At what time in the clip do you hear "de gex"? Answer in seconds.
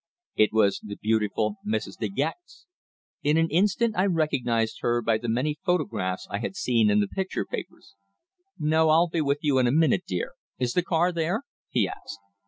1.99-2.65